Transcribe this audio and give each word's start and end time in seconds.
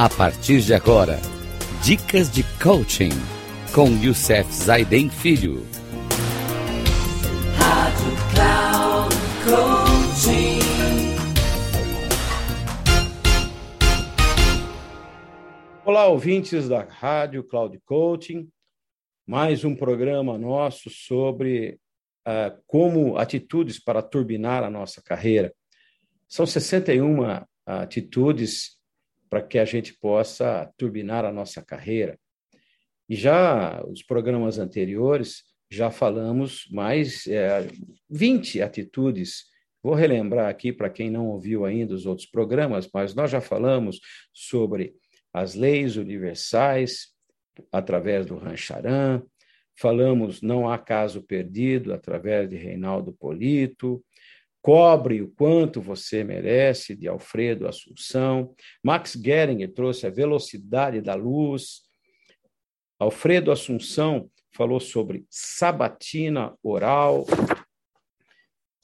A 0.00 0.08
partir 0.08 0.60
de 0.60 0.72
agora, 0.72 1.18
dicas 1.82 2.30
de 2.30 2.44
coaching 2.62 3.10
com 3.74 3.88
Youssef 4.00 4.48
Zaiden 4.52 5.10
Filho. 5.10 5.66
Rádio 7.56 8.12
Cloud 8.32 9.16
Coaching. 9.42 10.60
Olá, 15.84 16.06
ouvintes 16.06 16.68
da 16.68 16.84
Rádio 16.84 17.42
Cloud 17.42 17.76
Coaching. 17.84 18.48
Mais 19.26 19.64
um 19.64 19.74
programa 19.74 20.38
nosso 20.38 20.88
sobre 20.90 21.80
uh, 22.24 22.56
como 22.68 23.18
atitudes 23.18 23.80
para 23.80 24.00
turbinar 24.00 24.62
a 24.62 24.70
nossa 24.70 25.02
carreira. 25.02 25.52
São 26.28 26.46
61 26.46 27.42
atitudes 27.66 28.77
para 29.28 29.42
que 29.42 29.58
a 29.58 29.64
gente 29.64 29.94
possa 29.94 30.72
turbinar 30.76 31.24
a 31.24 31.32
nossa 31.32 31.62
carreira. 31.62 32.18
E 33.08 33.14
já 33.14 33.82
os 33.86 34.02
programas 34.02 34.58
anteriores, 34.58 35.42
já 35.70 35.90
falamos 35.90 36.66
mais 36.70 37.26
é, 37.26 37.66
20 38.08 38.62
atitudes. 38.62 39.44
Vou 39.82 39.94
relembrar 39.94 40.48
aqui 40.48 40.72
para 40.72 40.90
quem 40.90 41.10
não 41.10 41.26
ouviu 41.26 41.64
ainda 41.64 41.94
os 41.94 42.06
outros 42.06 42.26
programas, 42.26 42.88
mas 42.92 43.14
nós 43.14 43.30
já 43.30 43.40
falamos 43.40 44.00
sobre 44.32 44.94
as 45.32 45.54
leis 45.54 45.96
universais 45.96 47.08
através 47.72 48.26
do 48.26 48.36
Rancharan, 48.36 49.22
falamos 49.78 50.42
não 50.42 50.68
há 50.68 50.78
caso 50.78 51.22
perdido 51.22 51.92
através 51.92 52.48
de 52.48 52.56
Reinaldo 52.56 53.12
Polito, 53.12 54.04
Cobre 54.60 55.22
o 55.22 55.28
quanto 55.30 55.80
você 55.80 56.24
merece, 56.24 56.96
de 56.96 57.08
Alfredo 57.08 57.66
Assunção. 57.66 58.54
Max 58.82 59.12
Geringer 59.12 59.72
trouxe 59.72 60.06
a 60.06 60.10
velocidade 60.10 61.00
da 61.00 61.14
luz. 61.14 61.82
Alfredo 62.98 63.52
Assunção 63.52 64.30
falou 64.52 64.80
sobre 64.80 65.24
sabatina 65.30 66.54
oral. 66.62 67.24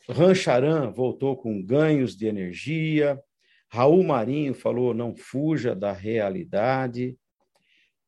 Rancharan 0.08 0.90
voltou 0.90 1.36
com 1.36 1.62
ganhos 1.62 2.16
de 2.16 2.26
energia. 2.26 3.20
Raul 3.68 4.04
Marinho 4.04 4.54
falou: 4.54 4.94
não 4.94 5.16
fuja 5.16 5.74
da 5.74 5.92
realidade. 5.92 7.18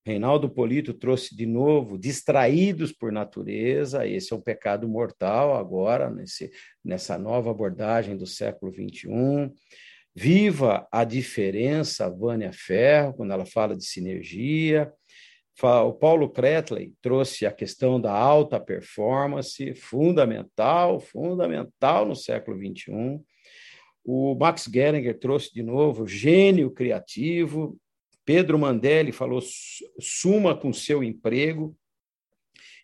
Reinaldo 0.07 0.49
Polito 0.49 0.95
trouxe 0.95 1.35
de 1.35 1.45
novo 1.47 1.99
distraídos 1.99 2.93
por 2.93 3.11
natureza, 3.11 4.07
esse 4.07 4.33
é 4.33 4.37
um 4.37 4.41
pecado 4.41 4.89
mortal 4.89 5.57
agora, 5.57 6.09
nesse, 6.09 6.49
nessa 6.85 7.19
nova 7.19 7.51
abordagem 7.51 8.17
do 8.17 8.25
século 8.25 8.73
XXI. 8.73 9.53
Viva 10.15 10.87
a 10.93 11.03
diferença, 11.03 12.09
Vânia 12.09 12.53
Ferro, 12.53 13.15
quando 13.15 13.33
ela 13.33 13.45
fala 13.45 13.77
de 13.77 13.85
sinergia. 13.85 14.93
O 15.61 15.93
Paulo 15.93 16.31
Kretley 16.31 16.95
trouxe 17.03 17.45
a 17.45 17.51
questão 17.51 18.01
da 18.01 18.13
alta 18.13 18.61
performance, 18.61 19.75
fundamental, 19.75 21.01
fundamental 21.01 22.07
no 22.07 22.15
século 22.15 22.57
XXI. 22.57 23.21
O 24.05 24.37
Max 24.37 24.71
Geringer 24.73 25.19
trouxe 25.19 25.53
de 25.53 25.65
novo 25.65 26.07
gênio 26.07 26.71
criativo, 26.71 27.77
Pedro 28.27 28.59
Mandelli 28.59 29.13
falou: 29.13 29.41
suma 30.01 30.55
com 30.55 30.73
seu 30.73 31.03
emprego. 31.03 31.75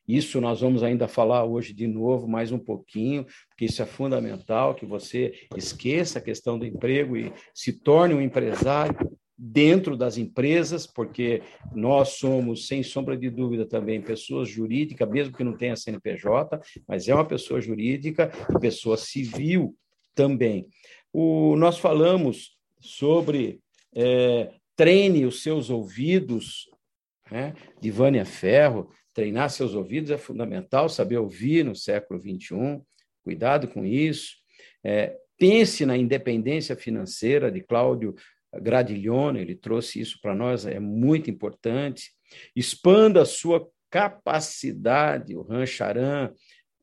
Isso 0.07 0.41
nós 0.41 0.61
vamos 0.61 0.83
ainda 0.83 1.07
falar 1.07 1.45
hoje 1.45 1.73
de 1.73 1.87
novo, 1.87 2.27
mais 2.27 2.51
um 2.51 2.59
pouquinho, 2.59 3.25
porque 3.49 3.67
isso 3.67 3.83
é 3.83 3.87
fundamental, 3.87 4.75
que 4.75 4.85
você 4.85 5.33
esqueça 5.57 6.19
a 6.19 6.23
questão 6.23 6.59
do 6.59 6.67
emprego 6.67 7.17
e 7.17 7.33
se 7.55 7.73
torne 7.73 8.15
um 8.15 8.21
empresário 8.21 8.97
dentro 9.39 9.97
das 9.97 10.19
empresas, 10.19 10.87
porque 10.87 11.43
nós 11.73 12.11
somos, 12.11 12.67
sem 12.67 12.83
sombra 12.83 13.17
de 13.17 13.31
dúvida, 13.31 13.65
também 13.65 14.03
pessoas 14.03 14.49
jurídicas, 14.49 15.09
mesmo 15.09 15.37
que 15.37 15.45
não 15.45 15.57
tenha 15.57 15.77
CNPJ, 15.77 16.61
mas 16.87 17.09
é 17.09 17.15
uma 17.15 17.25
pessoa 17.25 17.61
jurídica 17.61 18.31
pessoa 18.61 18.97
civil 18.97 19.77
também. 20.15 20.67
O, 21.13 21.57
nós 21.57 21.79
falamos 21.79 22.57
sobre 22.81 23.61
é, 23.95 24.53
treine 24.77 25.27
os 25.27 25.43
seus 25.43 25.71
ouvidos, 25.71 26.69
né? 27.31 27.55
de 27.81 27.91
Vânia 27.91 28.25
Ferro, 28.25 28.91
treinar 29.15 29.51
seus 29.51 29.75
ouvidos 29.75 30.11
é 30.11 30.19
fundamental, 30.19 30.89
saber 30.89 31.19
ouvir 31.19 31.65
no 31.65 31.75
século 31.75 32.21
XXI, 32.21 32.81
cuidado 33.23 33.69
com 33.69 33.85
isso. 33.85 34.37
É, 34.85 35.17
pense 35.39 35.85
na 35.85 35.97
independência 35.97 36.77
financeira 36.77 37.51
de 37.51 37.61
Cláudio 37.61 38.15
Gradiglione, 38.55 39.41
ele 39.41 39.55
trouxe 39.55 40.01
isso 40.01 40.19
para 40.21 40.35
nós, 40.35 40.67
é 40.67 40.79
muito 40.79 41.31
importante. 41.31 42.13
Expanda 42.55 43.23
a 43.23 43.27
sua 43.27 43.69
capacidade, 43.91 45.37
o 45.37 45.43
Rancharan, 45.43 46.33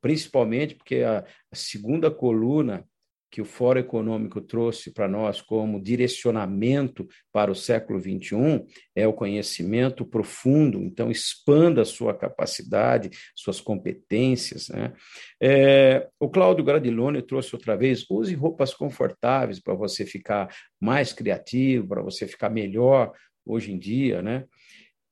principalmente 0.01 0.75
porque 0.75 0.97
a 1.03 1.25
segunda 1.53 2.09
coluna 2.09 2.85
que 3.31 3.41
o 3.41 3.45
Fórum 3.45 3.79
Econômico 3.79 4.41
trouxe 4.41 4.91
para 4.91 5.07
nós 5.07 5.41
como 5.41 5.81
direcionamento 5.81 7.07
para 7.31 7.51
o 7.51 7.55
século 7.55 7.99
XXI 7.99 8.65
é 8.95 9.07
o 9.07 9.13
conhecimento 9.13 10.05
profundo, 10.05 10.81
então 10.81 11.11
expanda 11.11 11.81
a 11.83 11.85
sua 11.85 12.13
capacidade, 12.13 13.11
suas 13.35 13.61
competências. 13.61 14.69
Né? 14.69 14.93
É, 15.41 16.07
o 16.19 16.29
Cláudio 16.29 16.65
Gradilone 16.65 17.21
trouxe 17.21 17.55
outra 17.55 17.77
vez, 17.77 18.05
use 18.09 18.33
roupas 18.33 18.73
confortáveis 18.73 19.59
para 19.59 19.75
você 19.75 20.05
ficar 20.05 20.53
mais 20.79 21.13
criativo, 21.13 21.87
para 21.87 22.01
você 22.01 22.27
ficar 22.27 22.49
melhor 22.49 23.13
hoje 23.45 23.71
em 23.71 23.77
dia. 23.77 24.21
Né? 24.21 24.45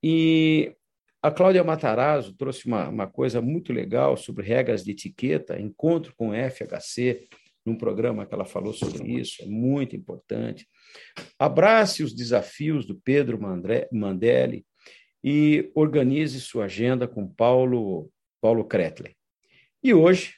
E 0.02 0.74
a 1.22 1.32
Cláudia 1.32 1.64
Matarazzo 1.64 2.36
trouxe 2.36 2.66
uma, 2.66 2.88
uma 2.90 3.08
coisa 3.08 3.42
muito 3.42 3.74
legal 3.74 4.16
sobre 4.18 4.46
regras 4.46 4.84
de 4.84 4.92
etiqueta, 4.92 5.60
encontro 5.60 6.14
com 6.16 6.32
FHC, 6.32 7.28
num 7.68 7.76
programa 7.76 8.26
que 8.26 8.34
ela 8.34 8.46
falou 8.46 8.72
sobre 8.72 9.12
isso, 9.20 9.44
é 9.44 9.46
muito 9.46 9.94
importante. 9.94 10.66
Abrace 11.38 12.02
os 12.02 12.16
desafios 12.16 12.86
do 12.86 12.96
Pedro 12.96 13.38
Mandelli 13.92 14.66
e 15.22 15.70
organize 15.76 16.40
sua 16.40 16.66
agenda 16.66 17.10
com 17.10 17.28
Paulo, 17.28 18.10
Paulo 18.40 18.64
Kretley. 18.64 19.18
E 19.84 19.94
hoje 19.94 20.36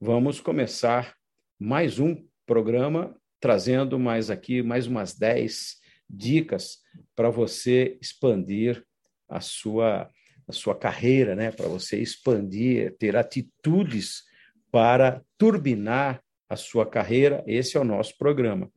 vamos 0.00 0.40
começar 0.40 1.14
mais 1.60 2.00
um 2.00 2.26
programa, 2.44 3.16
trazendo 3.38 3.96
mais 3.96 4.28
aqui 4.28 4.60
mais 4.60 4.88
umas 4.88 5.16
10 5.16 5.76
dicas 6.10 6.78
para 7.14 7.30
você 7.30 7.96
expandir 8.00 8.84
a 9.28 9.40
sua, 9.40 10.10
a 10.48 10.52
sua 10.52 10.74
carreira, 10.74 11.36
né? 11.36 11.52
para 11.52 11.68
você 11.68 12.00
expandir, 12.00 12.96
ter 12.98 13.16
atitudes 13.16 14.24
para 14.72 15.22
turbinar 15.38 16.20
a 16.48 16.56
sua 16.56 16.86
carreira. 16.86 17.44
Esse 17.46 17.76
é 17.76 17.80
o 17.80 17.84
nosso 17.84 18.16
programa. 18.16 18.70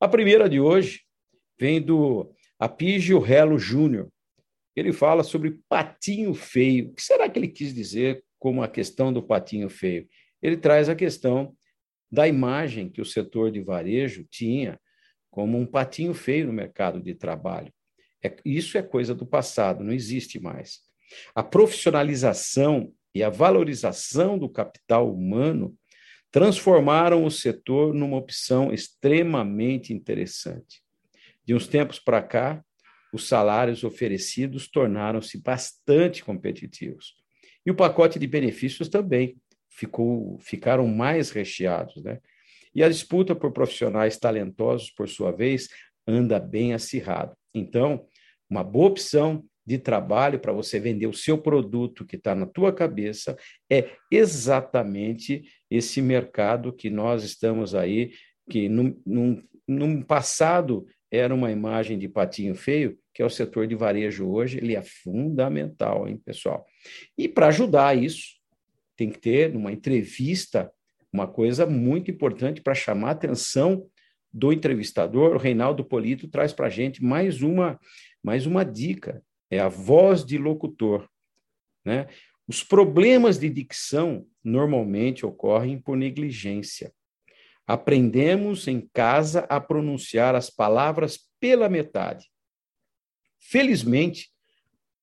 A 0.00 0.08
primeira 0.08 0.48
de 0.48 0.58
hoje 0.58 1.02
vem 1.58 1.80
do 1.80 2.32
Apígio 2.58 3.18
Relo 3.18 3.58
Júnior. 3.58 4.08
Ele 4.74 4.92
fala 4.92 5.22
sobre 5.22 5.60
patinho 5.68 6.34
feio. 6.34 6.88
O 6.88 6.94
que 6.94 7.02
será 7.02 7.28
que 7.28 7.38
ele 7.38 7.48
quis 7.48 7.74
dizer 7.74 8.24
como 8.38 8.62
a 8.62 8.68
questão 8.68 9.12
do 9.12 9.22
patinho 9.22 9.68
feio? 9.68 10.08
Ele 10.40 10.56
traz 10.56 10.88
a 10.88 10.94
questão 10.94 11.54
da 12.10 12.26
imagem 12.26 12.90
que 12.90 13.00
o 13.00 13.06
setor 13.06 13.50
de 13.50 13.60
varejo 13.60 14.26
tinha 14.30 14.80
como 15.30 15.58
um 15.58 15.66
patinho 15.66 16.12
feio 16.12 16.46
no 16.46 16.52
mercado 16.52 17.00
de 17.00 17.14
trabalho. 17.14 17.72
É, 18.22 18.34
isso 18.44 18.76
é 18.76 18.82
coisa 18.82 19.14
do 19.14 19.26
passado, 19.26 19.82
não 19.82 19.92
existe 19.92 20.38
mais. 20.38 20.80
A 21.34 21.42
profissionalização 21.42 22.92
e 23.14 23.22
a 23.22 23.30
valorização 23.30 24.38
do 24.38 24.48
capital 24.48 25.12
humano 25.12 25.76
transformaram 26.32 27.24
o 27.24 27.30
setor 27.30 27.92
numa 27.92 28.16
opção 28.16 28.72
extremamente 28.72 29.92
interessante. 29.92 30.82
De 31.44 31.54
uns 31.54 31.68
tempos 31.68 31.98
para 31.98 32.22
cá, 32.22 32.64
os 33.12 33.28
salários 33.28 33.84
oferecidos 33.84 34.66
tornaram-se 34.66 35.40
bastante 35.42 36.24
competitivos. 36.24 37.14
E 37.66 37.70
o 37.70 37.74
pacote 37.74 38.18
de 38.18 38.26
benefícios 38.26 38.88
também 38.88 39.36
ficou, 39.68 40.38
ficaram 40.40 40.88
mais 40.88 41.30
recheados. 41.30 42.02
Né? 42.02 42.18
E 42.74 42.82
a 42.82 42.88
disputa 42.88 43.34
por 43.34 43.52
profissionais 43.52 44.16
talentosos, 44.16 44.90
por 44.90 45.08
sua 45.08 45.30
vez, 45.30 45.68
anda 46.06 46.40
bem 46.40 46.72
acirrada. 46.72 47.36
Então, 47.54 48.06
uma 48.48 48.64
boa 48.64 48.88
opção 48.88 49.44
de 49.64 49.78
trabalho 49.78 50.40
para 50.40 50.52
você 50.52 50.80
vender 50.80 51.06
o 51.06 51.14
seu 51.14 51.38
produto 51.38 52.04
que 52.04 52.16
está 52.16 52.34
na 52.34 52.46
tua 52.46 52.72
cabeça 52.72 53.36
é 53.70 53.90
exatamente 54.10 55.42
esse 55.70 56.02
mercado 56.02 56.72
que 56.72 56.90
nós 56.90 57.22
estamos 57.22 57.74
aí, 57.74 58.12
que 58.50 58.68
num 58.68 60.02
passado 60.02 60.86
era 61.10 61.34
uma 61.34 61.52
imagem 61.52 61.98
de 61.98 62.08
patinho 62.08 62.54
feio, 62.54 62.98
que 63.14 63.22
é 63.22 63.24
o 63.24 63.30
setor 63.30 63.66
de 63.66 63.74
varejo 63.74 64.26
hoje, 64.26 64.58
ele 64.58 64.74
é 64.74 64.82
fundamental, 64.82 66.08
hein, 66.08 66.20
pessoal? 66.24 66.66
E 67.16 67.28
para 67.28 67.48
ajudar 67.48 67.96
isso, 67.96 68.40
tem 68.96 69.10
que 69.10 69.18
ter, 69.18 69.52
numa 69.52 69.70
entrevista, 69.70 70.72
uma 71.12 71.28
coisa 71.28 71.66
muito 71.66 72.10
importante 72.10 72.62
para 72.62 72.74
chamar 72.74 73.08
a 73.08 73.12
atenção 73.12 73.86
do 74.32 74.52
entrevistador, 74.52 75.34
o 75.34 75.38
Reinaldo 75.38 75.84
Polito 75.84 76.26
traz 76.26 76.54
para 76.54 76.68
a 76.68 76.70
gente 76.70 77.04
mais 77.04 77.42
uma, 77.42 77.78
mais 78.22 78.46
uma 78.46 78.64
dica: 78.64 79.22
é 79.52 79.60
a 79.60 79.68
voz 79.68 80.24
de 80.24 80.38
locutor. 80.38 81.06
Né? 81.84 82.08
Os 82.48 82.64
problemas 82.64 83.38
de 83.38 83.50
dicção 83.50 84.26
normalmente 84.42 85.26
ocorrem 85.26 85.78
por 85.78 85.94
negligência. 85.94 86.90
Aprendemos 87.66 88.66
em 88.66 88.88
casa 88.94 89.40
a 89.50 89.60
pronunciar 89.60 90.34
as 90.34 90.48
palavras 90.48 91.28
pela 91.38 91.68
metade. 91.68 92.30
Felizmente, 93.38 94.30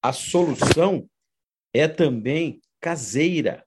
a 0.02 0.12
solução 0.12 1.08
é 1.72 1.86
também 1.86 2.60
caseira. 2.80 3.64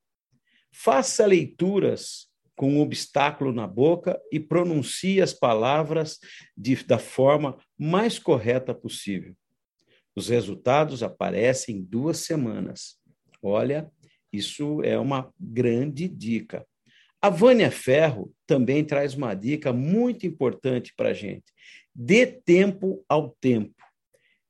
Faça 0.70 1.26
leituras 1.26 2.28
com 2.58 2.74
um 2.74 2.82
obstáculo 2.82 3.54
na 3.54 3.66
boca 3.66 4.22
e 4.30 4.38
pronuncie 4.38 5.22
as 5.22 5.34
palavras 5.34 6.20
de, 6.58 6.76
da 6.84 7.00
forma 7.00 7.58
mais 7.78 8.20
correta 8.20 8.76
possível. 8.76 9.34
Os 10.16 10.30
resultados 10.30 11.02
aparecem 11.02 11.78
em 11.78 11.82
duas 11.82 12.20
semanas. 12.20 12.98
Olha, 13.42 13.92
isso 14.32 14.82
é 14.84 14.98
uma 14.98 15.32
grande 15.40 16.08
dica. 16.08 16.66
A 17.22 17.30
Vânia 17.30 17.72
Ferro 17.72 18.34
também 18.46 18.84
traz 18.84 19.14
uma 19.14 19.34
dica 19.34 19.72
muito 19.72 20.28
importante 20.28 20.94
para 20.96 21.10
a 21.10 21.14
gente. 21.14 21.46
Dê 21.96 22.26
tempo 22.26 23.04
ao 23.08 23.30
tempo. 23.40 23.82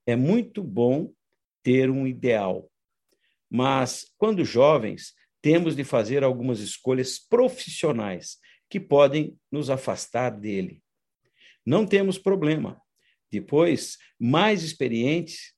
É 0.06 0.16
muito 0.16 0.64
bom 0.64 1.12
ter 1.62 1.90
um 1.90 2.06
ideal, 2.06 2.70
mas 3.50 4.12
quando 4.18 4.44
jovens, 4.44 5.14
temos 5.42 5.76
de 5.76 5.84
fazer 5.84 6.24
algumas 6.24 6.60
escolhas 6.60 7.20
profissionais 7.20 8.38
que 8.70 8.80
podem 8.80 9.38
nos 9.52 9.70
afastar 9.70 10.32
dele. 10.32 10.82
Não 11.66 11.86
temos 11.86 12.18
problema. 12.18 12.82
Depois, 13.32 13.98
mais 14.20 14.64
experientes, 14.64 15.53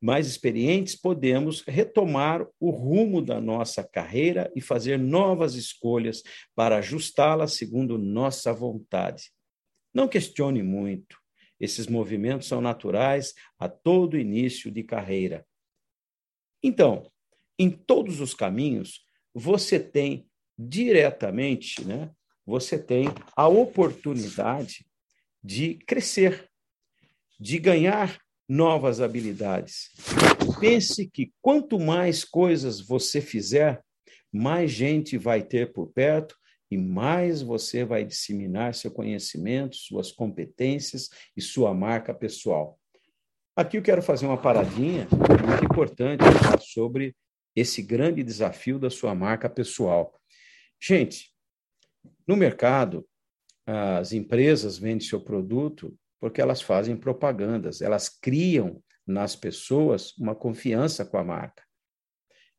mais 0.00 0.26
experientes, 0.26 0.96
podemos 0.96 1.62
retomar 1.66 2.46
o 2.58 2.70
rumo 2.70 3.20
da 3.20 3.40
nossa 3.40 3.84
carreira 3.84 4.50
e 4.56 4.60
fazer 4.60 4.98
novas 4.98 5.54
escolhas 5.54 6.22
para 6.54 6.78
ajustá-la 6.78 7.46
segundo 7.46 7.98
nossa 7.98 8.52
vontade. 8.52 9.30
Não 9.92 10.08
questione 10.08 10.62
muito. 10.62 11.18
Esses 11.58 11.86
movimentos 11.86 12.48
são 12.48 12.60
naturais 12.62 13.34
a 13.58 13.68
todo 13.68 14.18
início 14.18 14.70
de 14.70 14.82
carreira. 14.82 15.46
Então, 16.62 17.10
em 17.58 17.70
todos 17.70 18.20
os 18.20 18.32
caminhos, 18.32 19.04
você 19.34 19.78
tem 19.78 20.26
diretamente, 20.58 21.84
né? 21.84 22.10
Você 22.46 22.78
tem 22.78 23.06
a 23.36 23.46
oportunidade 23.46 24.86
de 25.44 25.74
crescer, 25.86 26.50
de 27.38 27.58
ganhar 27.58 28.18
novas 28.50 29.00
habilidades. 29.00 29.92
Pense 30.58 31.06
que 31.08 31.32
quanto 31.40 31.78
mais 31.78 32.24
coisas 32.24 32.80
você 32.80 33.20
fizer, 33.20 33.80
mais 34.32 34.72
gente 34.72 35.16
vai 35.16 35.40
ter 35.40 35.72
por 35.72 35.86
perto 35.92 36.34
e 36.68 36.76
mais 36.76 37.42
você 37.42 37.84
vai 37.84 38.04
disseminar 38.04 38.74
seu 38.74 38.90
conhecimento, 38.90 39.76
suas 39.76 40.10
competências 40.10 41.08
e 41.36 41.40
sua 41.40 41.72
marca 41.72 42.12
pessoal. 42.12 42.76
Aqui 43.54 43.78
eu 43.78 43.82
quero 43.82 44.02
fazer 44.02 44.26
uma 44.26 44.36
paradinha 44.40 45.06
muito 45.46 45.64
importante 45.64 46.24
sobre 46.60 47.14
esse 47.54 47.80
grande 47.80 48.20
desafio 48.24 48.80
da 48.80 48.90
sua 48.90 49.14
marca 49.14 49.48
pessoal. 49.48 50.20
Gente, 50.80 51.32
no 52.26 52.34
mercado, 52.34 53.06
as 53.64 54.12
empresas 54.12 54.76
vendem 54.76 55.06
seu 55.06 55.20
produto 55.20 55.96
porque 56.20 56.40
elas 56.40 56.60
fazem 56.60 56.96
propagandas, 56.96 57.80
elas 57.80 58.08
criam 58.08 58.82
nas 59.06 59.34
pessoas 59.34 60.16
uma 60.18 60.34
confiança 60.34 61.04
com 61.04 61.16
a 61.16 61.24
marca. 61.24 61.64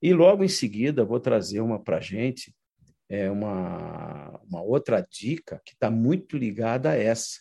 E 0.01 0.13
logo 0.13 0.43
em 0.43 0.49
seguida, 0.49 1.05
vou 1.05 1.19
trazer 1.19 1.61
uma 1.61 1.81
para 1.81 1.97
a 1.97 2.01
gente, 2.01 2.55
é 3.07 3.29
uma, 3.29 4.41
uma 4.49 4.61
outra 4.61 5.01
dica 5.01 5.61
que 5.63 5.73
está 5.73 5.91
muito 5.91 6.37
ligada 6.37 6.91
a 6.91 6.95
essa. 6.95 7.39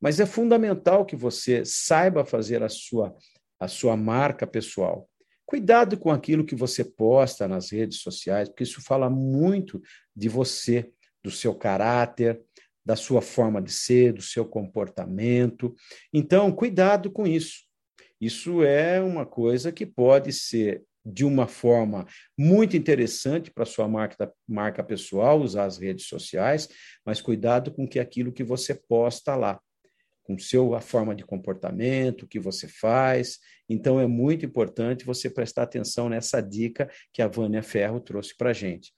Mas 0.00 0.20
é 0.20 0.26
fundamental 0.26 1.04
que 1.04 1.16
você 1.16 1.64
saiba 1.64 2.24
fazer 2.24 2.62
a 2.62 2.68
sua, 2.68 3.14
a 3.58 3.68
sua 3.68 3.96
marca 3.96 4.46
pessoal. 4.46 5.08
Cuidado 5.44 5.98
com 5.98 6.10
aquilo 6.10 6.44
que 6.44 6.54
você 6.54 6.84
posta 6.84 7.46
nas 7.46 7.70
redes 7.70 8.00
sociais, 8.00 8.48
porque 8.48 8.64
isso 8.64 8.82
fala 8.82 9.10
muito 9.10 9.80
de 10.14 10.28
você, 10.28 10.90
do 11.22 11.30
seu 11.30 11.54
caráter, 11.54 12.42
da 12.86 12.94
sua 12.94 13.20
forma 13.20 13.60
de 13.60 13.72
ser, 13.72 14.12
do 14.12 14.22
seu 14.22 14.44
comportamento. 14.46 15.74
Então, 16.14 16.52
cuidado 16.52 17.10
com 17.10 17.26
isso. 17.26 17.66
Isso 18.20 18.62
é 18.62 19.00
uma 19.00 19.26
coisa 19.26 19.72
que 19.72 19.84
pode 19.84 20.32
ser 20.32 20.84
de 21.04 21.24
uma 21.24 21.48
forma 21.48 22.06
muito 22.38 22.76
interessante 22.76 23.50
para 23.50 23.64
sua 23.64 23.88
marca, 23.88 24.32
marca 24.46 24.84
pessoal, 24.84 25.40
usar 25.40 25.64
as 25.64 25.78
redes 25.78 26.06
sociais, 26.06 26.68
mas 27.04 27.20
cuidado 27.20 27.72
com 27.72 27.88
que 27.88 27.98
aquilo 27.98 28.32
que 28.32 28.44
você 28.44 28.72
posta 28.72 29.34
lá 29.34 29.60
com 30.22 30.38
seu 30.38 30.74
a 30.74 30.80
forma 30.80 31.14
de 31.14 31.24
comportamento, 31.24 32.22
o 32.22 32.28
que 32.28 32.38
você 32.38 32.66
faz. 32.68 33.38
Então 33.68 34.00
é 34.00 34.06
muito 34.06 34.46
importante 34.46 35.04
você 35.04 35.28
prestar 35.28 35.64
atenção 35.64 36.08
nessa 36.08 36.40
dica 36.40 36.90
que 37.12 37.22
a 37.22 37.28
Vânia 37.28 37.62
Ferro 37.62 38.00
trouxe 38.00 38.36
para 38.36 38.50
a 38.50 38.52
gente. 38.52 38.92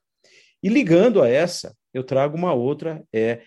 E 0.62 0.68
ligando 0.68 1.22
a 1.22 1.28
essa, 1.28 1.76
eu 1.92 2.02
trago 2.02 2.36
uma 2.36 2.52
outra, 2.52 3.04
é 3.12 3.42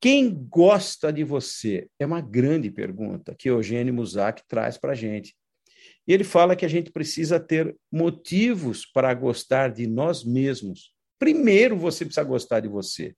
quem 0.00 0.34
gosta 0.48 1.12
de 1.12 1.22
você? 1.22 1.88
É 1.98 2.06
uma 2.06 2.20
grande 2.20 2.70
pergunta 2.70 3.34
que 3.38 3.50
Eugênio 3.50 3.92
Musak 3.92 4.42
traz 4.48 4.78
para 4.78 4.92
a 4.92 4.94
gente. 4.94 5.36
E 6.08 6.12
ele 6.12 6.24
fala 6.24 6.56
que 6.56 6.64
a 6.64 6.68
gente 6.68 6.90
precisa 6.90 7.38
ter 7.38 7.76
motivos 7.92 8.86
para 8.86 9.12
gostar 9.12 9.70
de 9.70 9.86
nós 9.86 10.24
mesmos. 10.24 10.94
Primeiro, 11.18 11.76
você 11.76 12.04
precisa 12.04 12.24
gostar 12.24 12.60
de 12.60 12.68
você. 12.68 13.14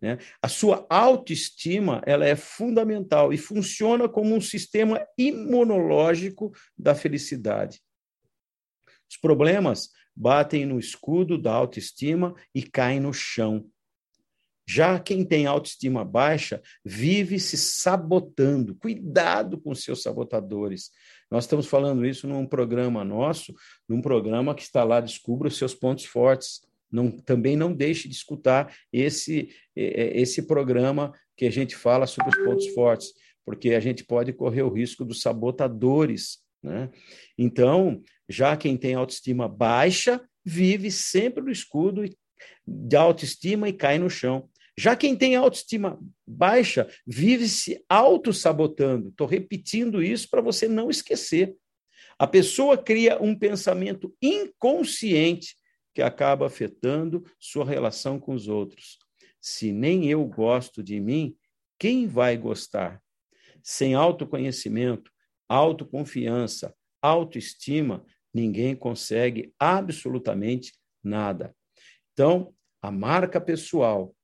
Né? 0.00 0.18
A 0.40 0.48
sua 0.48 0.86
autoestima 0.88 2.02
ela 2.06 2.26
é 2.26 2.34
fundamental 2.34 3.32
e 3.32 3.36
funciona 3.36 4.08
como 4.08 4.34
um 4.34 4.40
sistema 4.40 5.06
imunológico 5.18 6.50
da 6.76 6.94
felicidade. 6.94 7.80
Os 9.08 9.18
problemas 9.18 9.90
batem 10.14 10.64
no 10.64 10.78
escudo 10.78 11.36
da 11.36 11.52
autoestima 11.52 12.34
e 12.54 12.62
caem 12.62 13.00
no 13.00 13.12
chão. 13.12 13.70
Já 14.68 14.98
quem 14.98 15.24
tem 15.24 15.46
autoestima 15.46 16.04
baixa 16.04 16.60
vive 16.84 17.38
se 17.38 17.56
sabotando. 17.56 18.74
Cuidado 18.74 19.60
com 19.60 19.74
seus 19.74 20.02
sabotadores. 20.02 20.90
Nós 21.30 21.44
estamos 21.44 21.66
falando 21.66 22.04
isso 22.04 22.26
num 22.26 22.46
programa 22.46 23.04
nosso, 23.04 23.54
num 23.88 24.00
programa 24.00 24.54
que 24.54 24.62
está 24.62 24.82
lá 24.82 25.00
Descubra 25.00 25.48
os 25.48 25.56
seus 25.56 25.74
pontos 25.74 26.04
fortes. 26.04 26.60
Não, 26.90 27.10
também 27.10 27.56
não 27.56 27.72
deixe 27.72 28.08
de 28.08 28.14
escutar 28.14 28.74
esse, 28.92 29.50
esse 29.74 30.42
programa 30.42 31.12
que 31.36 31.46
a 31.46 31.50
gente 31.50 31.76
fala 31.76 32.06
sobre 32.06 32.30
os 32.30 32.44
pontos 32.44 32.66
fortes, 32.68 33.12
porque 33.44 33.70
a 33.70 33.80
gente 33.80 34.04
pode 34.04 34.32
correr 34.32 34.62
o 34.62 34.72
risco 34.72 35.04
dos 35.04 35.20
sabotadores. 35.20 36.38
Né? 36.62 36.90
Então, 37.36 38.02
já 38.28 38.56
quem 38.56 38.76
tem 38.76 38.94
autoestima 38.94 39.48
baixa, 39.48 40.20
vive 40.44 40.90
sempre 40.90 41.42
no 41.42 41.50
escudo 41.50 42.04
de 42.66 42.96
autoestima 42.96 43.68
e 43.68 43.72
cai 43.72 43.98
no 43.98 44.10
chão. 44.10 44.48
Já 44.78 44.94
quem 44.94 45.16
tem 45.16 45.34
autoestima 45.36 45.98
baixa, 46.26 46.88
vive 47.06 47.48
se 47.48 47.82
auto-sabotando. 47.88 49.08
Estou 49.08 49.26
repetindo 49.26 50.02
isso 50.02 50.28
para 50.28 50.42
você 50.42 50.68
não 50.68 50.90
esquecer. 50.90 51.56
A 52.18 52.26
pessoa 52.26 52.76
cria 52.76 53.22
um 53.22 53.38
pensamento 53.38 54.14
inconsciente 54.20 55.56
que 55.94 56.02
acaba 56.02 56.46
afetando 56.46 57.24
sua 57.38 57.64
relação 57.64 58.18
com 58.18 58.34
os 58.34 58.48
outros. 58.48 58.98
Se 59.40 59.72
nem 59.72 60.10
eu 60.10 60.24
gosto 60.26 60.82
de 60.82 61.00
mim, 61.00 61.36
quem 61.78 62.06
vai 62.06 62.36
gostar? 62.36 63.02
Sem 63.62 63.94
autoconhecimento, 63.94 65.10
autoconfiança, 65.48 66.74
autoestima, 67.00 68.04
ninguém 68.32 68.74
consegue 68.74 69.54
absolutamente 69.58 70.72
nada. 71.02 71.54
Então, 72.12 72.54
a 72.82 72.90
marca 72.90 73.40
pessoal 73.40 74.15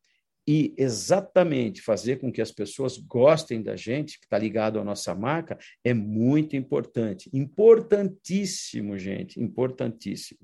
e 0.46 0.74
exatamente 0.76 1.80
fazer 1.80 2.18
com 2.18 2.32
que 2.32 2.42
as 2.42 2.50
pessoas 2.50 2.96
gostem 2.96 3.62
da 3.62 3.76
gente, 3.76 4.18
que 4.18 4.26
está 4.26 4.36
ligado 4.36 4.78
à 4.80 4.84
nossa 4.84 5.14
marca, 5.14 5.56
é 5.84 5.94
muito 5.94 6.56
importante. 6.56 7.30
Importantíssimo, 7.32 8.98
gente, 8.98 9.40
importantíssimo. 9.40 10.40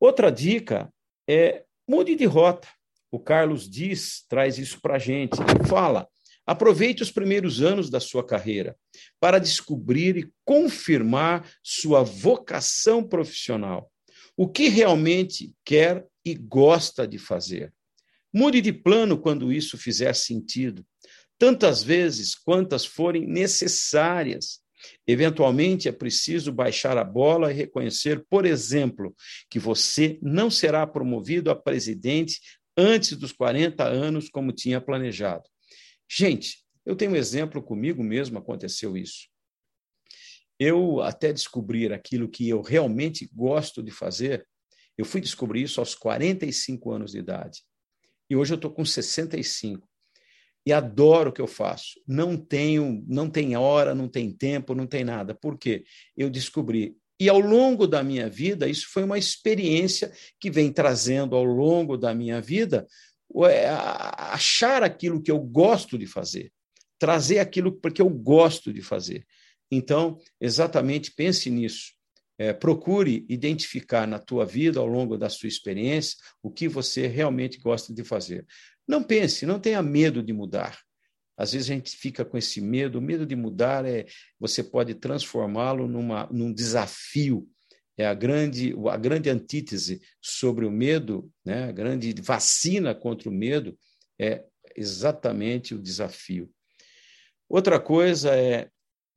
Outra 0.00 0.30
dica 0.30 0.92
é 1.28 1.64
mude 1.88 2.16
de 2.16 2.24
rota. 2.24 2.68
O 3.10 3.20
Carlos 3.20 3.70
Diz 3.70 4.24
traz 4.28 4.58
isso 4.58 4.80
para 4.80 4.96
a 4.96 4.98
gente. 4.98 5.36
Fala: 5.68 6.08
aproveite 6.44 7.02
os 7.02 7.12
primeiros 7.12 7.62
anos 7.62 7.88
da 7.88 8.00
sua 8.00 8.26
carreira 8.26 8.76
para 9.20 9.38
descobrir 9.38 10.16
e 10.16 10.32
confirmar 10.44 11.48
sua 11.62 12.02
vocação 12.02 13.06
profissional. 13.06 13.90
O 14.36 14.48
que 14.48 14.68
realmente 14.68 15.54
quer 15.64 16.04
e 16.24 16.34
gosta 16.34 17.06
de 17.06 17.18
fazer. 17.18 17.72
Mude 18.34 18.60
de 18.60 18.72
plano 18.72 19.16
quando 19.16 19.52
isso 19.52 19.78
fizer 19.78 20.12
sentido. 20.12 20.84
tantas 21.38 21.82
vezes 21.82 22.34
quantas 22.34 22.84
forem 22.86 23.26
necessárias. 23.26 24.60
Eventualmente 25.06 25.88
é 25.88 25.92
preciso 25.92 26.52
baixar 26.52 26.96
a 26.96 27.04
bola 27.04 27.50
e 27.50 27.54
reconhecer, 27.54 28.24
por 28.30 28.46
exemplo, 28.46 29.14
que 29.50 29.58
você 29.58 30.18
não 30.22 30.50
será 30.50 30.86
promovido 30.86 31.50
a 31.50 31.56
presidente 31.56 32.40
antes 32.76 33.16
dos 33.16 33.32
40 33.32 33.84
anos, 33.84 34.28
como 34.28 34.52
tinha 34.52 34.80
planejado. 34.80 35.48
Gente, 36.08 36.64
eu 36.86 36.94
tenho 36.96 37.12
um 37.12 37.16
exemplo 37.16 37.62
comigo 37.62 38.02
mesmo, 38.02 38.38
aconteceu 38.38 38.96
isso. 38.96 39.28
Eu, 40.58 41.00
até 41.02 41.32
descobrir 41.32 41.92
aquilo 41.92 42.28
que 42.28 42.48
eu 42.48 42.62
realmente 42.62 43.28
gosto 43.32 43.82
de 43.82 43.90
fazer, 43.90 44.46
eu 44.96 45.04
fui 45.04 45.20
descobrir 45.20 45.62
isso 45.62 45.80
aos 45.80 45.94
45 45.94 46.92
anos 46.92 47.12
de 47.12 47.18
idade. 47.18 47.62
E 48.28 48.36
hoje 48.36 48.52
eu 48.52 48.56
estou 48.56 48.70
com 48.70 48.84
65 48.84 49.86
e 50.66 50.72
adoro 50.72 51.30
o 51.30 51.32
que 51.32 51.40
eu 51.40 51.46
faço. 51.46 52.00
Não 52.06 52.36
tenho, 52.36 53.04
não 53.06 53.28
tem 53.28 53.56
hora, 53.56 53.94
não 53.94 54.08
tem 54.08 54.32
tempo, 54.32 54.74
não 54.74 54.86
tem 54.86 55.04
nada. 55.04 55.34
Por 55.34 55.58
quê? 55.58 55.84
Eu 56.16 56.30
descobri. 56.30 56.96
E 57.20 57.28
ao 57.28 57.38
longo 57.38 57.86
da 57.86 58.02
minha 58.02 58.28
vida, 58.28 58.68
isso 58.68 58.88
foi 58.90 59.04
uma 59.04 59.18
experiência 59.18 60.12
que 60.40 60.50
vem 60.50 60.72
trazendo 60.72 61.36
ao 61.36 61.44
longo 61.44 61.96
da 61.96 62.14
minha 62.14 62.40
vida 62.40 62.86
achar 64.16 64.82
aquilo 64.82 65.22
que 65.22 65.30
eu 65.30 65.40
gosto 65.40 65.98
de 65.98 66.06
fazer, 66.06 66.52
trazer 66.98 67.40
aquilo 67.40 67.72
porque 67.72 68.00
eu 68.00 68.08
gosto 68.08 68.72
de 68.72 68.80
fazer. 68.80 69.26
Então, 69.70 70.18
exatamente 70.40 71.12
pense 71.12 71.50
nisso. 71.50 71.93
É, 72.36 72.52
procure 72.52 73.24
identificar 73.28 74.06
na 74.06 74.18
tua 74.18 74.44
vida, 74.44 74.80
ao 74.80 74.86
longo 74.86 75.16
da 75.16 75.28
sua 75.28 75.48
experiência, 75.48 76.16
o 76.42 76.50
que 76.50 76.66
você 76.66 77.06
realmente 77.06 77.58
gosta 77.58 77.94
de 77.94 78.02
fazer. 78.02 78.44
Não 78.86 79.02
pense, 79.02 79.46
não 79.46 79.60
tenha 79.60 79.82
medo 79.82 80.22
de 80.22 80.32
mudar. 80.32 80.78
Às 81.36 81.52
vezes 81.52 81.70
a 81.70 81.74
gente 81.74 81.96
fica 81.96 82.24
com 82.24 82.36
esse 82.36 82.60
medo. 82.60 82.98
O 82.98 83.02
medo 83.02 83.26
de 83.26 83.34
mudar 83.34 83.84
é 83.84 84.06
você 84.38 84.62
pode 84.62 84.94
transformá-lo 84.94 85.88
num 85.88 86.52
desafio. 86.52 87.48
É 87.96 88.06
a 88.06 88.14
grande, 88.14 88.74
a 88.90 88.96
grande 88.96 89.30
antítese 89.30 90.00
sobre 90.20 90.64
o 90.64 90.70
medo, 90.70 91.30
né? 91.44 91.64
a 91.64 91.72
grande 91.72 92.14
vacina 92.20 92.94
contra 92.94 93.28
o 93.28 93.32
medo 93.32 93.76
é 94.18 94.44
exatamente 94.76 95.74
o 95.74 95.82
desafio. 95.82 96.50
Outra 97.48 97.78
coisa 97.78 98.34
é 98.36 98.68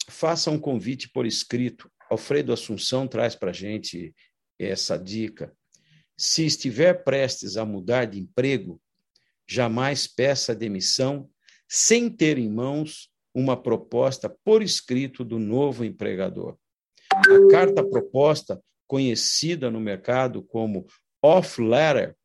faça 0.09 0.51
um 0.51 0.59
convite 0.59 1.09
por 1.09 1.25
escrito. 1.25 1.91
Alfredo 2.09 2.53
Assunção 2.53 3.07
traz 3.07 3.35
para 3.35 3.51
a 3.51 3.53
gente 3.53 4.13
essa 4.59 4.97
dica. 4.97 5.53
Se 6.17 6.45
estiver 6.45 7.03
prestes 7.03 7.57
a 7.57 7.65
mudar 7.65 8.05
de 8.05 8.19
emprego, 8.19 8.81
jamais 9.47 10.07
peça 10.07 10.55
demissão 10.55 11.29
sem 11.67 12.09
ter 12.09 12.37
em 12.37 12.49
mãos 12.49 13.09
uma 13.33 13.55
proposta 13.55 14.29
por 14.43 14.63
escrito 14.63 15.23
do 15.23 15.37
novo 15.37 15.85
empregador. 15.85 16.57
A 17.11 17.51
carta 17.51 17.83
proposta, 17.83 18.61
conhecida 18.87 19.69
no 19.69 19.79
mercado 19.79 20.41
como 20.41 20.87
off 21.21 21.61
letter, 21.61 22.15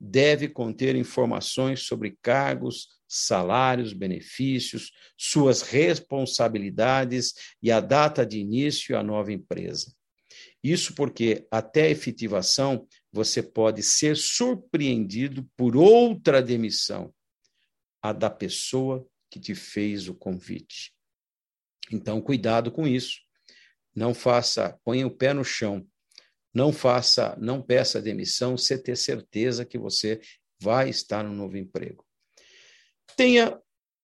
deve 0.00 0.48
conter 0.48 0.96
informações 0.96 1.82
sobre 1.82 2.16
cargos, 2.22 2.88
salários, 3.06 3.92
benefícios, 3.92 4.92
suas 5.16 5.62
responsabilidades 5.62 7.34
e 7.62 7.70
a 7.70 7.80
data 7.80 8.24
de 8.24 8.38
início 8.38 8.96
à 8.96 9.02
nova 9.02 9.32
empresa. 9.32 9.92
Isso 10.62 10.94
porque, 10.94 11.46
até 11.50 11.84
a 11.84 11.90
efetivação, 11.90 12.86
você 13.12 13.42
pode 13.42 13.82
ser 13.82 14.16
surpreendido 14.16 15.48
por 15.56 15.76
outra 15.76 16.40
demissão, 16.40 17.12
a 18.00 18.12
da 18.12 18.30
pessoa 18.30 19.06
que 19.30 19.40
te 19.40 19.54
fez 19.54 20.08
o 20.08 20.14
convite. 20.14 20.94
Então, 21.90 22.20
cuidado 22.20 22.70
com 22.70 22.86
isso. 22.86 23.20
Não 23.94 24.14
faça, 24.14 24.78
ponha 24.84 25.06
o 25.06 25.10
pé 25.10 25.34
no 25.34 25.44
chão. 25.44 25.86
Não 26.52 26.72
faça, 26.72 27.36
não 27.40 27.62
peça 27.62 28.02
demissão 28.02 28.56
sem 28.56 28.76
ter 28.82 28.96
certeza 28.96 29.64
que 29.64 29.78
você 29.78 30.20
vai 30.60 30.88
estar 30.88 31.22
no 31.22 31.32
novo 31.32 31.56
emprego. 31.56 32.04
Tenha 33.16 33.58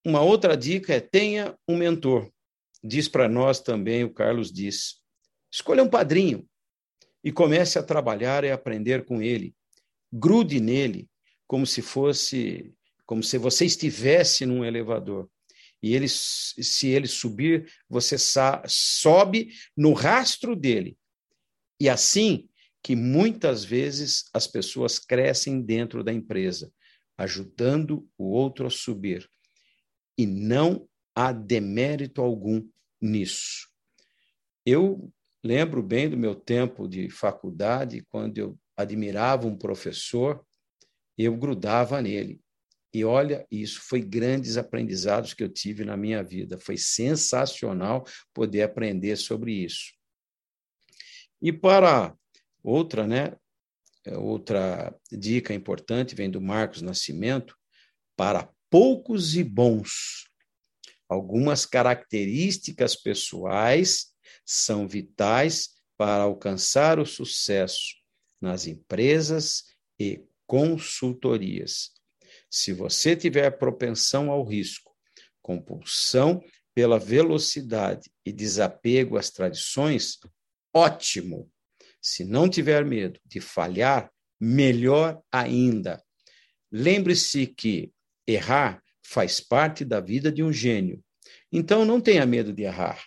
uma 0.07 0.21
outra 0.21 0.57
dica 0.57 0.95
é 0.95 1.01
tenha 1.01 1.59
um 1.67 1.77
mentor. 1.77 2.31
Diz 2.83 3.09
para 3.09 3.29
nós 3.29 3.59
também 3.59 4.05
o 4.05 4.13
Carlos 4.13 4.53
diz. 4.53 5.01
Escolha 5.51 5.83
um 5.83 5.91
padrinho 5.91 6.49
e 7.25 7.33
comece 7.33 7.77
a 7.77 7.83
trabalhar 7.83 8.45
e 8.45 8.53
aprender 8.53 9.05
com 9.05 9.21
ele. 9.21 9.53
Grude 10.13 10.61
nele 10.61 11.09
como 11.45 11.67
se 11.67 11.83
fosse, 11.83 12.73
como 13.05 13.21
se 13.21 13.37
você 13.37 13.65
estivesse 13.65 14.47
num 14.47 14.65
elevador. 14.65 15.29
E 15.83 15.95
ele, 15.95 16.09
se 16.09 16.89
ele 16.89 17.09
subir, 17.09 17.69
você 17.89 18.17
sobe 18.69 19.49
no 19.77 19.93
rastro 19.93 20.55
dele. 20.55 20.97
E 21.81 21.89
assim 21.89 22.49
que 22.83 22.95
muitas 22.95 23.65
vezes 23.65 24.25
as 24.33 24.47
pessoas 24.47 24.99
crescem 24.99 25.61
dentro 25.61 26.05
da 26.05 26.13
empresa, 26.13 26.73
ajudando 27.19 28.09
o 28.17 28.31
outro 28.31 28.67
a 28.67 28.71
subir. 28.71 29.29
E 30.17 30.25
não 30.27 30.89
há 31.15 31.33
demérito 31.33 32.23
algum 32.23 32.67
nisso. 33.01 33.69
Eu 34.65 35.13
Lembro 35.47 35.81
bem 35.81 36.11
do 36.11 36.17
meu 36.17 36.35
tempo 36.35 36.89
de 36.89 37.09
faculdade, 37.09 38.05
quando 38.11 38.37
eu 38.37 38.59
admirava 38.77 39.47
um 39.47 39.57
professor, 39.57 40.45
eu 41.17 41.37
grudava 41.37 42.03
nele. 42.03 42.41
E 42.93 43.05
olha, 43.05 43.47
isso 43.49 43.81
foi 43.83 44.01
grandes 44.01 44.57
aprendizados 44.57 45.35
que 45.35 45.45
eu 45.45 45.49
tive 45.49 45.85
na 45.85 45.97
minha 45.97 46.21
vida. 46.21 46.59
Foi 46.59 46.77
sensacional 46.77 48.05
poder 48.35 48.63
aprender 48.63 49.15
sobre 49.15 49.53
isso. 49.53 49.93
E 51.41 51.53
para 51.53 52.17
outra, 52.63 53.07
né, 53.07 53.37
outra 54.17 54.95
dica 55.11 55.53
importante 55.53 56.15
vem 56.15 56.31
do 56.31 56.41
Marcos 56.41 56.83
Nascimento, 56.83 57.57
para 58.17 58.51
poucos 58.71 59.37
e 59.37 59.45
bons. 59.45 60.29
Algumas 61.09 61.67
características 61.67 62.97
pessoais 62.97 64.13
são 64.45 64.89
vitais 64.89 65.77
para 65.97 66.25
alcançar 66.25 66.99
o 66.99 67.07
sucesso 67.07 67.95
nas 68.41 68.67
empresas 68.67 69.65
e 69.99 70.25
consultorias. 70.47 71.93
Se 72.51 72.73
você 72.73 73.17
tiver 73.17 73.51
propensão 73.59 74.31
ao 74.31 74.45
risco, 74.45 74.95
compulsão 75.43 76.43
pela 76.75 76.99
velocidade 76.99 78.11
e 78.25 78.33
desapego 78.33 79.17
às 79.17 79.31
tradições, 79.31 80.19
ótimo. 80.77 81.51
Se 82.03 82.25
não 82.25 82.49
tiver 82.49 82.85
medo 82.85 83.19
de 83.25 83.41
falhar, 83.41 84.11
melhor 84.39 85.21
ainda. 85.33 86.03
Lembre-se 86.71 87.47
que 87.47 87.91
errar 88.27 88.83
faz 89.03 89.41
parte 89.41 89.85
da 89.85 90.01
vida 90.01 90.31
de 90.31 90.43
um 90.43 90.53
gênio. 90.53 91.03
Então 91.51 91.85
não 91.85 92.01
tenha 92.01 92.27
medo 92.27 92.53
de 92.53 92.63
errar. 92.63 93.03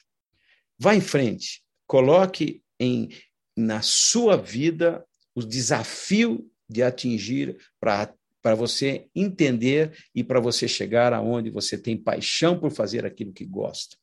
Vá 0.77 0.95
em 0.95 1.01
frente, 1.01 1.61
coloque 1.85 2.63
em 2.79 3.09
na 3.55 3.81
sua 3.81 4.37
vida 4.37 5.05
o 5.35 5.41
desafio 5.41 6.49
de 6.67 6.81
atingir 6.81 7.57
para 7.79 8.13
para 8.41 8.55
você 8.55 9.09
entender 9.13 9.93
e 10.15 10.23
para 10.23 10.39
você 10.39 10.65
chegar 10.65 11.11
aonde 11.11 11.49
você 11.49 11.77
tem 11.77 11.97
paixão 11.97 12.57
por 12.57 12.71
fazer 12.71 13.05
aquilo 13.05 13.33
que 13.33 13.45
gosta. 13.45 13.97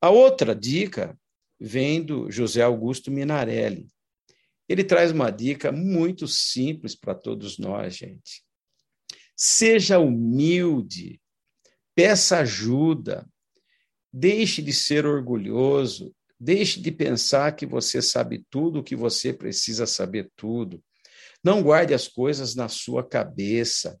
A 0.00 0.10
outra 0.10 0.56
dica 0.56 1.16
vem 1.62 2.02
do 2.02 2.30
José 2.30 2.62
Augusto 2.62 3.10
Minarelli. 3.10 3.88
Ele 4.68 4.84
traz 4.84 5.12
uma 5.12 5.30
dica 5.30 5.70
muito 5.70 6.26
simples 6.26 6.94
para 6.94 7.14
todos 7.14 7.58
nós, 7.58 7.96
gente. 7.96 8.42
Seja 9.36 9.98
humilde, 9.98 11.20
peça 11.94 12.38
ajuda, 12.38 13.26
Deixe 14.12 14.60
de 14.60 14.74
ser 14.74 15.06
orgulhoso, 15.06 16.14
deixe 16.38 16.78
de 16.78 16.92
pensar 16.92 17.56
que 17.56 17.64
você 17.64 18.02
sabe 18.02 18.44
tudo, 18.50 18.82
que 18.82 18.94
você 18.94 19.32
precisa 19.32 19.86
saber 19.86 20.30
tudo. 20.36 20.84
Não 21.42 21.62
guarde 21.62 21.94
as 21.94 22.06
coisas 22.06 22.54
na 22.54 22.68
sua 22.68 23.02
cabeça. 23.02 23.98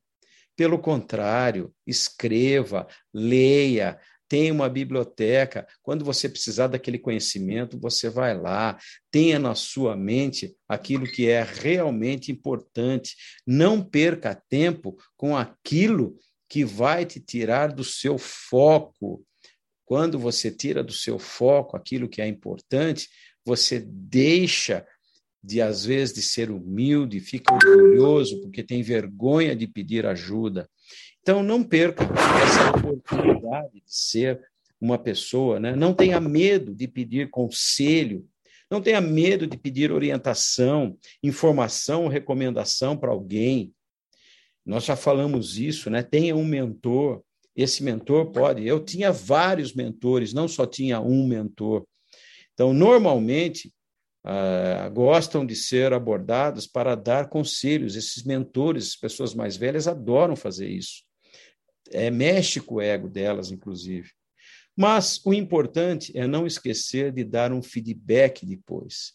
Pelo 0.54 0.78
contrário, 0.78 1.74
escreva, 1.86 2.86
leia, 3.12 3.98
tenha 4.32 4.50
uma 4.50 4.66
biblioteca. 4.66 5.68
Quando 5.82 6.06
você 6.06 6.26
precisar 6.26 6.68
daquele 6.68 6.98
conhecimento, 6.98 7.78
você 7.78 8.08
vai 8.08 8.34
lá. 8.34 8.78
Tenha 9.10 9.38
na 9.38 9.54
sua 9.54 9.94
mente 9.94 10.56
aquilo 10.66 11.04
que 11.04 11.28
é 11.28 11.42
realmente 11.42 12.32
importante. 12.32 13.14
Não 13.46 13.84
perca 13.84 14.34
tempo 14.48 14.96
com 15.18 15.36
aquilo 15.36 16.16
que 16.48 16.64
vai 16.64 17.04
te 17.04 17.20
tirar 17.20 17.74
do 17.74 17.84
seu 17.84 18.16
foco. 18.16 19.22
Quando 19.84 20.18
você 20.18 20.50
tira 20.50 20.82
do 20.82 20.94
seu 20.94 21.18
foco 21.18 21.76
aquilo 21.76 22.08
que 22.08 22.22
é 22.22 22.26
importante, 22.26 23.10
você 23.44 23.80
deixa 23.86 24.82
de 25.44 25.60
às 25.60 25.84
vezes 25.84 26.14
de 26.14 26.22
ser 26.22 26.50
humilde, 26.50 27.20
fica 27.20 27.52
orgulhoso 27.52 28.40
porque 28.40 28.62
tem 28.62 28.82
vergonha 28.82 29.54
de 29.54 29.66
pedir 29.66 30.06
ajuda. 30.06 30.66
Então 31.22 31.42
não 31.42 31.62
perca 31.62 32.04
essa 32.04 32.70
oportunidade 32.76 33.74
de 33.74 33.82
ser 33.86 34.42
uma 34.80 34.98
pessoa, 34.98 35.60
né? 35.60 35.76
Não 35.76 35.94
tenha 35.94 36.20
medo 36.20 36.74
de 36.74 36.88
pedir 36.88 37.30
conselho, 37.30 38.28
não 38.68 38.82
tenha 38.82 39.00
medo 39.00 39.46
de 39.46 39.56
pedir 39.56 39.92
orientação, 39.92 40.98
informação, 41.22 42.08
recomendação 42.08 42.96
para 42.96 43.12
alguém. 43.12 43.72
Nós 44.66 44.84
já 44.84 44.96
falamos 44.96 45.58
isso, 45.58 45.88
né? 45.88 46.02
Tenha 46.02 46.34
um 46.34 46.44
mentor. 46.44 47.22
Esse 47.54 47.84
mentor 47.84 48.32
pode. 48.32 48.66
Eu 48.66 48.84
tinha 48.84 49.12
vários 49.12 49.72
mentores, 49.74 50.32
não 50.32 50.48
só 50.48 50.66
tinha 50.66 51.00
um 51.00 51.26
mentor. 51.26 51.86
Então, 52.54 52.72
normalmente, 52.72 53.72
uh, 54.24 54.90
gostam 54.92 55.46
de 55.46 55.54
ser 55.54 55.92
abordados 55.92 56.66
para 56.66 56.96
dar 56.96 57.28
conselhos. 57.28 57.94
Esses 57.94 58.24
mentores, 58.24 58.88
as 58.88 58.96
pessoas 58.96 59.34
mais 59.34 59.56
velhas, 59.56 59.86
adoram 59.86 60.34
fazer 60.34 60.68
isso. 60.68 61.02
É, 61.92 62.10
mexe 62.10 62.60
com 62.60 62.76
o 62.76 62.80
ego 62.80 63.08
delas, 63.08 63.50
inclusive. 63.50 64.10
Mas 64.76 65.20
o 65.24 65.34
importante 65.34 66.16
é 66.16 66.26
não 66.26 66.46
esquecer 66.46 67.12
de 67.12 67.24
dar 67.24 67.52
um 67.52 67.62
feedback 67.62 68.46
depois. 68.46 69.12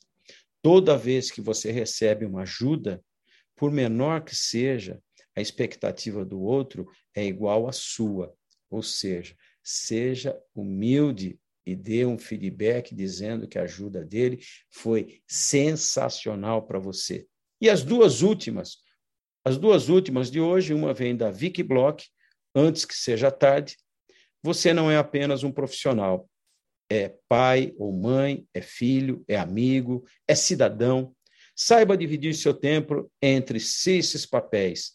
Toda 0.62 0.98
vez 0.98 1.32
que 1.32 1.42
você 1.42 1.72
recebe 1.72 2.26
uma 2.26 2.42
ajuda, 2.42 3.04
por 3.56 3.72
menor 3.72 4.24
que 4.24 4.36
seja, 4.36 5.02
a 5.36 5.42
expectativa 5.42 6.24
do 6.24 6.42
outro 6.42 6.88
é 7.16 7.26
igual 7.26 7.68
à 7.68 7.72
sua. 7.72 8.34
Ou 8.70 8.84
seja, 8.84 9.36
seja 9.64 10.38
humilde 10.54 11.40
e 11.66 11.76
dê 11.76 12.06
um 12.06 12.18
feedback 12.18 12.96
dizendo 12.96 13.48
que 13.48 13.58
a 13.58 13.64
ajuda 13.64 14.06
dele 14.06 14.40
foi 14.70 15.22
sensacional 15.28 16.66
para 16.66 16.80
você. 16.80 17.28
E 17.60 17.70
as 17.70 17.84
duas 17.84 18.22
últimas, 18.22 18.78
as 19.44 19.58
duas 19.58 19.90
últimas 19.90 20.30
de 20.32 20.40
hoje, 20.40 20.74
uma 20.74 20.94
vem 20.94 21.16
da 21.16 21.32
Vicky 21.32 21.64
Block, 21.64 22.06
antes 22.58 22.86
que 22.86 22.96
seja 22.96 23.30
tarde. 23.30 23.78
Você 24.42 24.74
não 24.74 24.90
é 24.90 24.98
apenas 24.98 25.44
um 25.44 25.52
profissional, 25.52 26.30
é 26.90 27.16
pai 27.28 27.74
ou 27.78 27.92
mãe, 27.92 28.48
é 28.54 28.62
filho, 28.62 29.24
é 29.28 29.38
amigo, 29.38 30.06
é 30.28 30.34
cidadão. 30.34 31.14
Saiba 31.56 31.98
dividir 31.98 32.34
seu 32.34 32.54
tempo 32.54 33.12
entre 33.22 33.58
esses 33.58 34.26
papéis. 34.26 34.94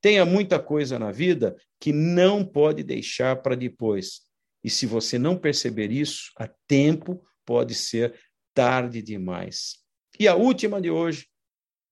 Tenha 0.00 0.24
muita 0.24 0.58
coisa 0.58 0.98
na 0.98 1.10
vida 1.10 1.56
que 1.80 1.92
não 1.92 2.44
pode 2.44 2.82
deixar 2.82 3.42
para 3.42 3.54
depois. 3.54 4.22
E 4.62 4.70
se 4.70 4.86
você 4.86 5.18
não 5.18 5.36
perceber 5.36 5.90
isso 5.90 6.32
a 6.36 6.48
tempo, 6.66 7.24
pode 7.44 7.74
ser 7.74 8.14
tarde 8.54 9.02
demais. 9.02 9.78
E 10.18 10.26
a 10.26 10.34
última 10.34 10.80
de 10.80 10.90
hoje 10.90 11.28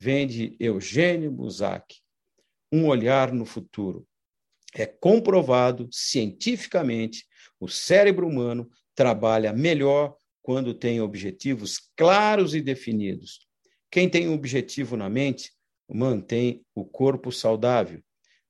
vem 0.01 0.27
de 0.27 0.57
Eugênio 0.59 1.31
Buzac, 1.31 1.97
Um 2.73 2.87
olhar 2.87 3.33
no 3.33 3.45
futuro. 3.45 4.07
É 4.79 4.85
comprovado 4.85 5.89
cientificamente 5.91 7.25
o 7.59 7.67
cérebro 7.67 8.29
humano 8.29 8.69
trabalha 8.95 9.53
melhor 9.53 10.15
quando 10.43 10.75
tem 10.75 11.01
objetivos 11.01 11.91
claros 11.97 12.55
e 12.55 12.61
definidos. 12.61 13.47
Quem 13.91 14.09
tem 14.09 14.29
um 14.29 14.35
objetivo 14.35 14.97
na 14.97 15.09
mente 15.09 15.51
mantém 15.89 16.65
o 16.75 16.85
corpo 16.85 17.33
saudável 17.33 18.03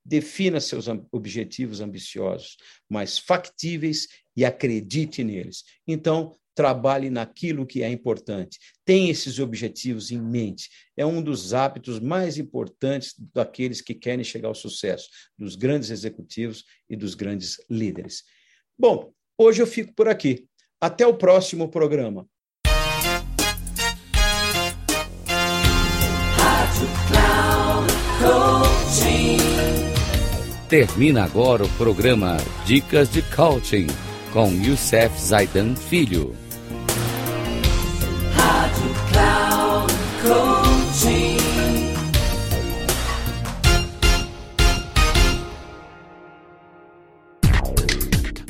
Defina 0.07 0.61
seus 0.61 0.85
objetivos 1.11 1.81
ambiciosos, 1.81 2.55
mas 2.87 3.17
factíveis 3.17 4.07
e 4.37 4.45
acredite 4.45 5.21
neles. 5.21 5.65
Então, 5.85 6.33
trabalhe 6.57 7.11
naquilo 7.11 7.67
que 7.67 7.83
é 7.83 7.89
importante. 7.89 8.57
Tenha 8.83 9.11
esses 9.11 9.37
objetivos 9.37 10.09
em 10.09 10.19
mente. 10.19 10.71
É 10.97 11.05
um 11.05 11.21
dos 11.21 11.53
hábitos 11.53 11.99
mais 11.99 12.39
importantes 12.39 13.13
daqueles 13.31 13.79
que 13.79 13.93
querem 13.93 14.23
chegar 14.23 14.47
ao 14.47 14.55
sucesso, 14.55 15.07
dos 15.37 15.55
grandes 15.55 15.91
executivos 15.91 16.65
e 16.89 16.95
dos 16.95 17.13
grandes 17.13 17.57
líderes. 17.69 18.23
Bom, 18.75 19.13
hoje 19.37 19.61
eu 19.61 19.67
fico 19.67 19.93
por 19.93 20.07
aqui. 20.07 20.47
Até 20.81 21.05
o 21.05 21.13
próximo 21.13 21.69
programa. 21.69 22.27
Termina 30.67 31.23
agora 31.23 31.63
o 31.63 31.69
programa 31.77 32.37
Dicas 32.65 33.11
de 33.11 33.21
Coaching 33.21 33.87
com 34.33 34.51
Youssef 34.53 35.19
Zaidan 35.19 35.75
Filho. 35.75 36.46